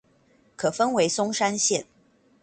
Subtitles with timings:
[0.55, 1.85] 可分為松山線